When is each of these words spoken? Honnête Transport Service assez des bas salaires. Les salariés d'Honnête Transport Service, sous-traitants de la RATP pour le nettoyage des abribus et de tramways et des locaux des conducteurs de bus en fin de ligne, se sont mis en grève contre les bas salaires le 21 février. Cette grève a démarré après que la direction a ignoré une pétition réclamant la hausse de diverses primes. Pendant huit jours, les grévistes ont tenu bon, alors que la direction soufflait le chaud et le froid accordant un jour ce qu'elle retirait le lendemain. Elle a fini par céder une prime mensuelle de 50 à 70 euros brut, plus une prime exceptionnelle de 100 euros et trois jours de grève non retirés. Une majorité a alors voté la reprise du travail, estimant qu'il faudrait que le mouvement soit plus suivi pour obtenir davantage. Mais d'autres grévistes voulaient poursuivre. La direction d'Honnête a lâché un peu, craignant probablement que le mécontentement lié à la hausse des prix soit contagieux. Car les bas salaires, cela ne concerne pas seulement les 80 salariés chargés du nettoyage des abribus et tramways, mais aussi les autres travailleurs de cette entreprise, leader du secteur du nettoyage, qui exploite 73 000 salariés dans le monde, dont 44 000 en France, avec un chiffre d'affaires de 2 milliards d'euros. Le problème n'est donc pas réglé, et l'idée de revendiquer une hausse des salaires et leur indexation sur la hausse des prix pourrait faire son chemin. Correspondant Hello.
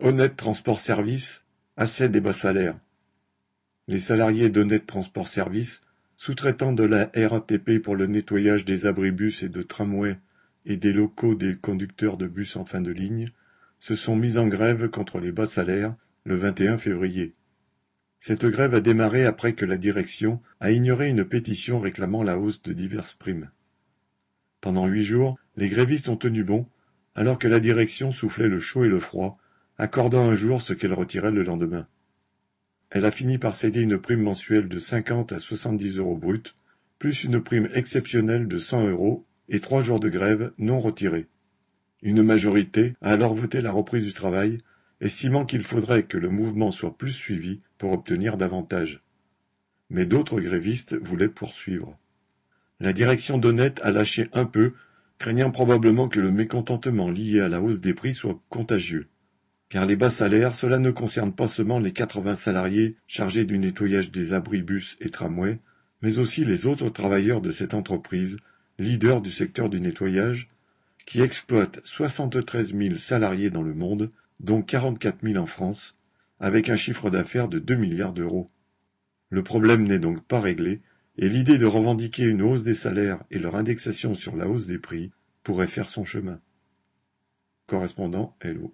Honnête 0.00 0.34
Transport 0.34 0.80
Service 0.80 1.44
assez 1.76 2.08
des 2.08 2.20
bas 2.20 2.32
salaires. 2.32 2.76
Les 3.86 4.00
salariés 4.00 4.50
d'Honnête 4.50 4.88
Transport 4.88 5.28
Service, 5.28 5.82
sous-traitants 6.16 6.72
de 6.72 6.82
la 6.82 7.12
RATP 7.14 7.78
pour 7.78 7.94
le 7.94 8.08
nettoyage 8.08 8.64
des 8.64 8.86
abribus 8.86 9.44
et 9.44 9.48
de 9.48 9.62
tramways 9.62 10.18
et 10.66 10.76
des 10.76 10.92
locaux 10.92 11.36
des 11.36 11.54
conducteurs 11.54 12.16
de 12.16 12.26
bus 12.26 12.56
en 12.56 12.64
fin 12.64 12.80
de 12.80 12.90
ligne, 12.90 13.30
se 13.78 13.94
sont 13.94 14.16
mis 14.16 14.36
en 14.36 14.48
grève 14.48 14.88
contre 14.88 15.20
les 15.20 15.30
bas 15.30 15.46
salaires 15.46 15.94
le 16.24 16.34
21 16.34 16.76
février. 16.76 17.32
Cette 18.18 18.46
grève 18.46 18.74
a 18.74 18.80
démarré 18.80 19.24
après 19.24 19.52
que 19.52 19.64
la 19.64 19.76
direction 19.76 20.42
a 20.58 20.72
ignoré 20.72 21.08
une 21.08 21.24
pétition 21.24 21.78
réclamant 21.78 22.24
la 22.24 22.36
hausse 22.36 22.60
de 22.62 22.72
diverses 22.72 23.14
primes. 23.14 23.48
Pendant 24.60 24.88
huit 24.88 25.04
jours, 25.04 25.38
les 25.56 25.68
grévistes 25.68 26.08
ont 26.08 26.16
tenu 26.16 26.42
bon, 26.42 26.66
alors 27.14 27.38
que 27.38 27.46
la 27.46 27.60
direction 27.60 28.10
soufflait 28.10 28.48
le 28.48 28.58
chaud 28.58 28.82
et 28.82 28.88
le 28.88 28.98
froid 28.98 29.38
accordant 29.78 30.28
un 30.28 30.34
jour 30.34 30.62
ce 30.62 30.72
qu'elle 30.72 30.92
retirait 30.92 31.32
le 31.32 31.42
lendemain. 31.42 31.86
Elle 32.90 33.04
a 33.04 33.10
fini 33.10 33.38
par 33.38 33.56
céder 33.56 33.82
une 33.82 33.98
prime 33.98 34.22
mensuelle 34.22 34.68
de 34.68 34.78
50 34.78 35.32
à 35.32 35.38
70 35.38 35.98
euros 35.98 36.16
brut, 36.16 36.54
plus 36.98 37.24
une 37.24 37.42
prime 37.42 37.68
exceptionnelle 37.74 38.46
de 38.46 38.58
100 38.58 38.88
euros 38.88 39.26
et 39.48 39.60
trois 39.60 39.80
jours 39.80 40.00
de 40.00 40.08
grève 40.08 40.52
non 40.58 40.80
retirés. 40.80 41.26
Une 42.02 42.22
majorité 42.22 42.94
a 43.00 43.10
alors 43.12 43.34
voté 43.34 43.60
la 43.60 43.72
reprise 43.72 44.04
du 44.04 44.12
travail, 44.12 44.58
estimant 45.00 45.44
qu'il 45.44 45.62
faudrait 45.62 46.04
que 46.04 46.18
le 46.18 46.28
mouvement 46.28 46.70
soit 46.70 46.96
plus 46.96 47.10
suivi 47.10 47.60
pour 47.78 47.92
obtenir 47.92 48.36
davantage. 48.36 49.02
Mais 49.90 50.06
d'autres 50.06 50.40
grévistes 50.40 50.94
voulaient 50.94 51.28
poursuivre. 51.28 51.98
La 52.80 52.92
direction 52.92 53.38
d'Honnête 53.38 53.80
a 53.82 53.90
lâché 53.90 54.28
un 54.32 54.44
peu, 54.44 54.72
craignant 55.18 55.50
probablement 55.50 56.08
que 56.08 56.20
le 56.20 56.30
mécontentement 56.30 57.10
lié 57.10 57.40
à 57.40 57.48
la 57.48 57.60
hausse 57.60 57.80
des 57.80 57.94
prix 57.94 58.14
soit 58.14 58.40
contagieux. 58.48 59.08
Car 59.74 59.86
les 59.86 59.96
bas 59.96 60.08
salaires, 60.08 60.54
cela 60.54 60.78
ne 60.78 60.92
concerne 60.92 61.32
pas 61.32 61.48
seulement 61.48 61.80
les 61.80 61.90
80 61.90 62.36
salariés 62.36 62.94
chargés 63.08 63.44
du 63.44 63.58
nettoyage 63.58 64.12
des 64.12 64.32
abribus 64.32 64.94
et 65.00 65.10
tramways, 65.10 65.58
mais 66.00 66.18
aussi 66.18 66.44
les 66.44 66.66
autres 66.66 66.90
travailleurs 66.90 67.40
de 67.40 67.50
cette 67.50 67.74
entreprise, 67.74 68.36
leader 68.78 69.20
du 69.20 69.32
secteur 69.32 69.68
du 69.68 69.80
nettoyage, 69.80 70.46
qui 71.06 71.22
exploite 71.22 71.80
73 71.82 72.72
000 72.72 72.94
salariés 72.94 73.50
dans 73.50 73.62
le 73.62 73.74
monde, 73.74 74.10
dont 74.38 74.62
44 74.62 75.18
000 75.24 75.42
en 75.42 75.46
France, 75.46 75.96
avec 76.38 76.68
un 76.68 76.76
chiffre 76.76 77.10
d'affaires 77.10 77.48
de 77.48 77.58
2 77.58 77.74
milliards 77.74 78.12
d'euros. 78.12 78.46
Le 79.28 79.42
problème 79.42 79.88
n'est 79.88 79.98
donc 79.98 80.22
pas 80.22 80.38
réglé, 80.38 80.78
et 81.18 81.28
l'idée 81.28 81.58
de 81.58 81.66
revendiquer 81.66 82.26
une 82.28 82.42
hausse 82.42 82.62
des 82.62 82.74
salaires 82.74 83.24
et 83.32 83.40
leur 83.40 83.56
indexation 83.56 84.14
sur 84.14 84.36
la 84.36 84.46
hausse 84.46 84.68
des 84.68 84.78
prix 84.78 85.10
pourrait 85.42 85.66
faire 85.66 85.88
son 85.88 86.04
chemin. 86.04 86.38
Correspondant 87.66 88.36
Hello. 88.40 88.72